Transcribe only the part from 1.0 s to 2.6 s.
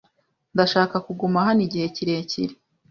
kuguma hano igihe kirekire.